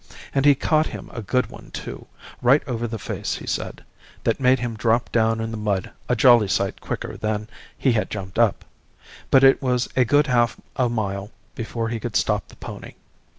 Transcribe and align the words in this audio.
And 0.33 0.45
he 0.47 0.55
caught 0.55 0.87
him 0.87 1.11
a 1.13 1.21
good 1.21 1.51
one 1.51 1.69
too, 1.69 2.07
right 2.41 2.67
over 2.67 2.87
the 2.87 2.97
face, 2.97 3.35
he 3.35 3.45
said, 3.45 3.83
that 4.23 4.39
made 4.39 4.57
him 4.57 4.75
drop 4.75 5.11
down 5.11 5.39
in 5.39 5.51
the 5.51 5.57
mud 5.57 5.91
a 6.09 6.15
jolly 6.15 6.47
sight 6.47 6.81
quicker 6.81 7.17
than 7.17 7.47
he 7.77 7.91
had 7.91 8.09
jumped 8.09 8.39
up; 8.39 8.65
but 9.29 9.43
it 9.43 9.61
was 9.61 9.87
a 9.95 10.03
good 10.03 10.25
half 10.25 10.59
a 10.75 10.89
mile 10.89 11.29
before 11.53 11.89
he 11.89 11.99
could 11.99 12.15
stop 12.15 12.47
the 12.47 12.55
pony. 12.55 12.93